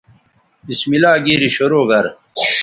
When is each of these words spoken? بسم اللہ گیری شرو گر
بسم 0.67 0.89
اللہ 0.95 1.13
گیری 1.25 1.49
شرو 1.55 1.81
گر 1.89 2.05